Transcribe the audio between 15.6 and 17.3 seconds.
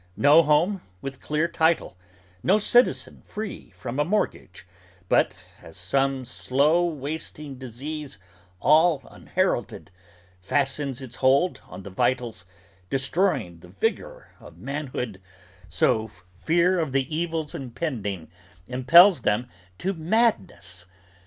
So, fear of the